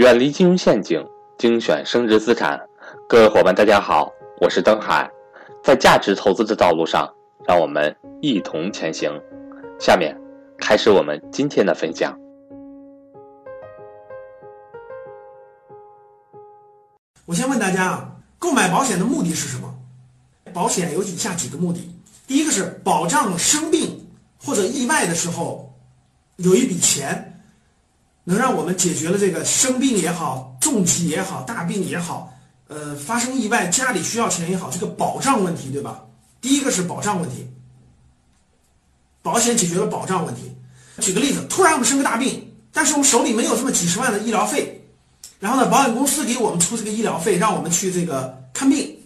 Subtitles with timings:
[0.00, 2.58] 远离金融陷阱，精选升值资产。
[3.06, 5.06] 各位伙伴，大家好，我是登海。
[5.62, 7.06] 在价值投资的道路上，
[7.46, 9.12] 让我们一同前行。
[9.78, 10.18] 下面
[10.56, 12.18] 开始我们今天的分享。
[17.26, 19.70] 我先问大家啊，购买保险的目的是什么？
[20.50, 21.94] 保险有以下几个目的：
[22.26, 24.08] 第一个是保障生病
[24.42, 25.70] 或者意外的时候
[26.36, 27.29] 有一笔钱，
[28.24, 32.32] 能让我们解决了这个生病也好、重疾也好、大病也好，
[32.68, 36.04] 呃，发生意外家里需要钱也好，这个保障问题，对吧？
[36.40, 37.46] 第一个是保障问题，
[39.22, 40.52] 保险解决了保障问题。
[41.00, 44.82] 举个例子，突然我们生个大病，但是我们手里没有这么几十万的医疗费，
[45.38, 48.96] 然后呢，保险公司给我们出这个医疗费，让我们去这个看病。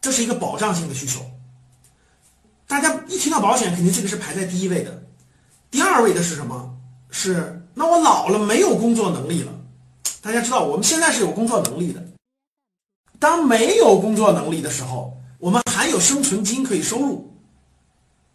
[0.00, 1.24] 这是一个保障性的需求，
[2.66, 5.02] 大家一听到保险，肯定这个是排在第一位的。
[5.70, 6.76] 第二位的是什么？
[7.16, 9.52] 是那我老了没有工作能力了。
[10.20, 12.02] 大家知道，我们现在是有工作能力的。
[13.20, 17.32] 当没有工作能力的时候，我们还有生存金可以收入。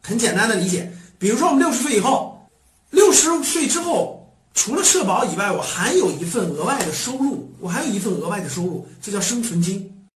[0.00, 2.48] 很简单的理解，比如说我们六十岁以后，
[2.90, 10.08] 六十岁之后，除了社保以外，我还有一份额外的收入，我还有一份额外的收入，这叫生存金。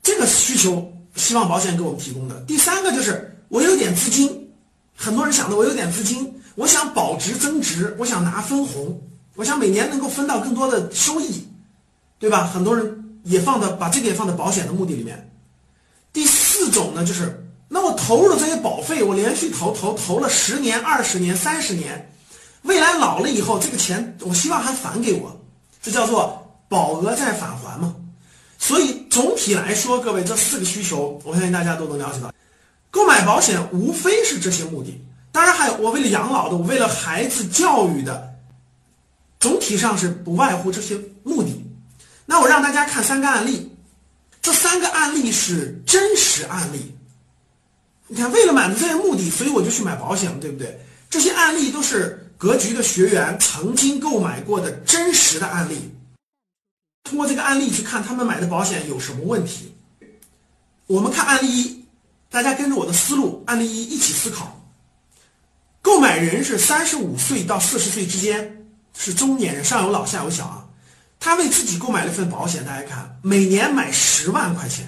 [0.00, 2.40] 这个需求希望保险给我们提供的。
[2.42, 4.48] 第三个就是我有点资金，
[4.96, 9.00] 很多人想的我有点资金，我想保值增值，我想拿分红，
[9.36, 11.46] 我想每年能够分到更多的收益，
[12.18, 12.50] 对吧？
[12.52, 15.30] 很多人也放到把这个也放在保险的目的里面。
[16.12, 22.12] 第四种呢，就是那我投入的这些保费，我连续投投投了十年、二十年、三十年，
[22.62, 25.40] 未来老了以后，这个钱我希望还返给我，
[25.80, 27.94] 这叫做保额再返还嘛。
[28.58, 32.34] 所以总体来说，各位这四个需求，我相信大家都能了解到。
[32.90, 38.34] 购买保险无非是这些目的，当然还有我为了养老的，我为了孩子教育的，
[39.38, 41.64] 总体上是不外乎这些目的。
[42.26, 43.70] 那我让大家看三个案例，
[44.42, 46.94] 这三个案例是真实案例。
[48.06, 50.80] 你看，为了满足这些目的，所以我就去买保险，对不对？
[51.10, 55.90] 这些案例都是格局的学员曾经购买过的真实的案例。
[57.04, 59.74] 通过这个案例去看他们买的保险有什么问题。
[60.86, 61.84] 我们看案例一，
[62.30, 64.54] 大家跟着我的思路，案例一一起思考。
[65.88, 70.66] 购买人是三十五岁到四十岁之间，是中年人，上有老下有小啊。
[71.18, 74.86] 他为自己购买了一份保险，大家看，每年买十万块钱，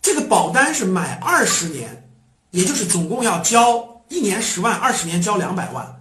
[0.00, 2.08] 这个保单是买二十年，
[2.50, 6.00] 也就是总共要交一年十万，二十年交两百万，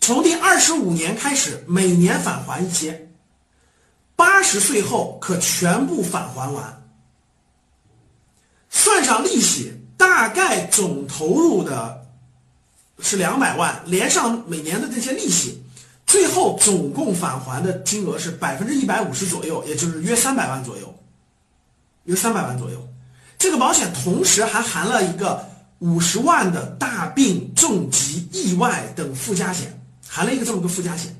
[0.00, 3.06] 从第二十五年开始，每年返还一些。
[4.16, 6.88] 八十岁后可全部返还完，
[8.70, 12.07] 算上利息，大概总投入的
[13.00, 15.62] 是两百万，连上每年的这些利息，
[16.06, 20.94] 最后总共返还的金额是百分之一百五十左右，也就是约三百万左右，
[22.04, 22.88] 约三百万左右。
[23.38, 25.48] 这个保险同时还含了一个
[25.78, 31.14] 五十万的大病、重疾、意外等附加险，含了一个这么个附加险。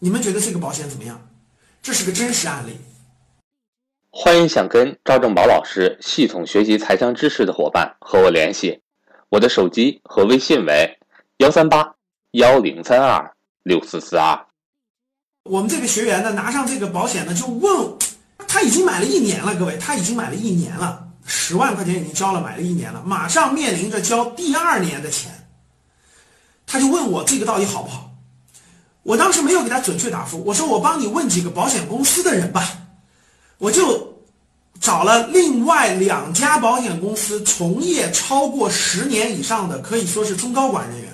[0.00, 1.28] 你们觉得这个保险怎么样？
[1.80, 2.78] 这是个真实案例。
[4.10, 8.80] 欢迎想跟赵正宝老师系统学习财商知识的伙伴和我联系，
[9.34, 10.96] 我的手机和微信为
[11.38, 11.92] 幺三八
[12.30, 13.34] 幺零三二
[13.64, 14.46] 六四四二。
[15.42, 17.98] 我们这个学员呢，拿上这个保险呢，就问
[18.46, 25.32] 他已经买了一年了，各位，他已经买了一年了，十万块钱已经交了，买了一年了，马上面临着交第二年的钱，
[26.64, 28.12] 他就问我这个到底好不好？
[29.02, 32.62] 我当时没有给他准确答复，我说我帮你问几个保险公司的人吧，
[33.58, 34.03] 我就
[34.94, 41.10] 找了另外两家保险公司从业超过十年以上的，可以说是中高管人员，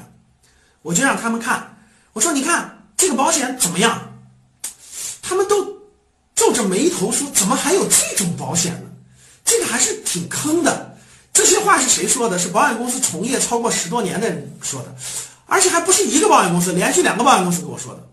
[0.83, 1.79] 我就让他们看，
[2.13, 3.99] 我说你看这个保险怎么样？
[5.23, 5.67] 他们都
[6.35, 8.91] 皱着眉头说，怎么还有这种保险呢？
[9.47, 10.95] 这个还是挺坑的。
[11.33, 12.39] 这些话是谁说的？
[12.39, 14.95] 是保险公司从业超过十多年的人说的。
[15.47, 18.07] 而且还不是一个保险公司，连续两个保险公司跟我说的。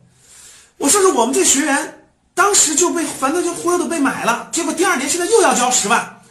[0.77, 1.96] 我说是我们这学员
[2.38, 6.22] 当时就被反正就忽悠的被买了，结果第二年现在又要交十万，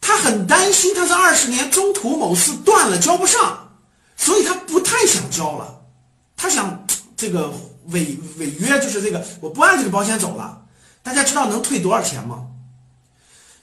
[0.00, 3.70] 他很担心他这二十年中途某次断了交不上，
[4.16, 5.80] 所以他不太想交了，
[6.36, 6.86] 他想
[7.16, 7.52] 这个
[7.86, 10.62] 违违约就是这个我不按这个保险走了。
[11.02, 12.46] 大家知道能退多少钱吗？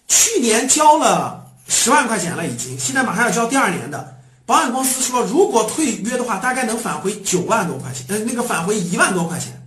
[0.10, 4.18] 去年交了十万块钱了已经，现在马上要交第二年的。
[4.46, 9.61] 保险公司说，如果退约的话，大概能返回九万多块钱，呃，那个返回一万多块钱，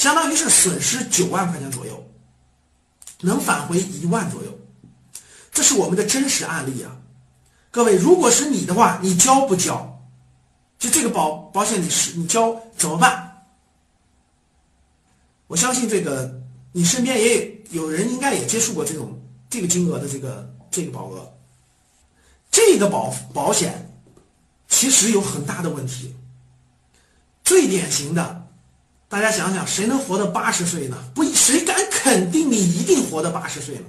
[0.00, 2.02] 相当于是损失九万块钱左右，
[3.20, 4.58] 能返回一万左右，
[5.52, 6.96] 这是我们的真实案例啊。
[7.70, 10.02] 各位，如果是你的话，你交不交？
[10.78, 13.44] 就这个保保险，你是你交怎么办？
[15.48, 16.34] 我相信这个
[16.72, 19.20] 你身边也有人应该也接触过这种
[19.50, 21.30] 这个金额的这个这个保额。
[22.50, 24.00] 这个保保险
[24.66, 26.16] 其实有很大的问题。
[27.44, 28.48] 最典型的，
[29.10, 30.96] 大家想想，谁能活到八十岁呢？
[31.12, 33.84] 不，谁敢肯定你一定活到八十岁呢？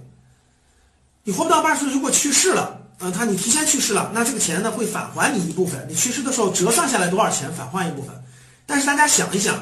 [1.23, 5.85] 你活不到八十岁，如果去世了，嗯，他你提前去世了，那这个钱呢会返还你一部分。
[5.87, 8.09] 你去世的时候折算下来多少钱，返还一部分。
[8.65, 9.55] 但是大家想一想，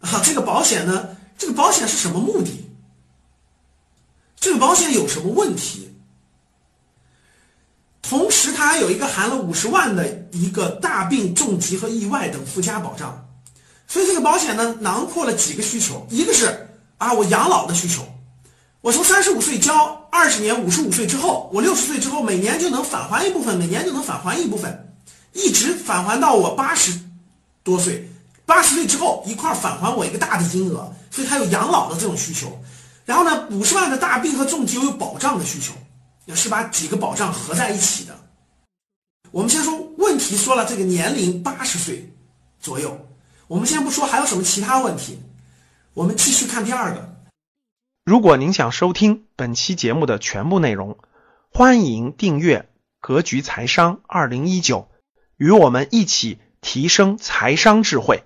[0.00, 2.68] 啊，这个保险呢，这个保险是什么目的？
[4.34, 5.96] 这个保险有什么问题？
[8.02, 13.28] 同时，它还有一个含了五十万的一个大病、重疾和意外等附加保障，
[13.86, 18.02] 所以这个保险呢，囊括了几个需求：一个是啊，我养老的需求，
[18.80, 24.94] 我从三十五岁交二十年，五十五岁之后，我六十岁之后每年就能返还一部分，每年就能返还一部分，
[25.32, 26.98] 一直返还到我八十
[27.62, 28.08] 多岁，
[28.46, 32.58] 八十岁之后一块返还我一个大的金额，所以它有养老的这种需求。
[33.04, 35.72] 然后呢，五十万的大病和重疾又有保障的需求。
[36.26, 38.18] 也是把几个保障合在一起的。
[39.30, 42.10] 我们先说问题，说了这个年龄八十岁
[42.62, 42.98] 左右，
[43.46, 45.18] 我们先不说还有什么其他问题，
[45.92, 47.14] 我们继续看第二个。
[48.04, 50.98] 如果您想收听本期节目的全部内容，
[51.50, 52.60] 欢迎订阅
[53.00, 54.78] 《格局财商二零一九》，
[55.36, 58.24] 与我们一起提升财商智慧。